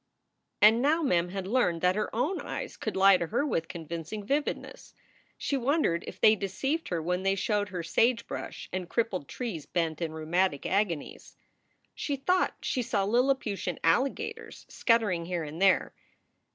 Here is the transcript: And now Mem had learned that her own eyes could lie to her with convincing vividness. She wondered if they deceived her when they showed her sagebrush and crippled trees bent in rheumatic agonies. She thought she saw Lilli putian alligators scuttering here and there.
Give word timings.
And 0.63 0.81
now 0.81 1.03
Mem 1.03 1.29
had 1.29 1.45
learned 1.45 1.81
that 1.81 1.95
her 1.95 2.09
own 2.15 2.39
eyes 2.41 2.75
could 2.75 2.95
lie 2.97 3.17
to 3.17 3.27
her 3.27 3.45
with 3.45 3.67
convincing 3.67 4.25
vividness. 4.25 4.95
She 5.37 5.55
wondered 5.55 6.03
if 6.07 6.19
they 6.19 6.35
deceived 6.35 6.87
her 6.87 6.99
when 7.03 7.21
they 7.21 7.35
showed 7.35 7.69
her 7.69 7.83
sagebrush 7.83 8.67
and 8.73 8.89
crippled 8.89 9.27
trees 9.27 9.67
bent 9.67 10.01
in 10.01 10.11
rheumatic 10.11 10.65
agonies. 10.65 11.37
She 11.93 12.15
thought 12.15 12.55
she 12.63 12.81
saw 12.81 13.03
Lilli 13.05 13.35
putian 13.35 13.77
alligators 13.83 14.65
scuttering 14.67 15.25
here 15.25 15.43
and 15.43 15.61
there. 15.61 15.93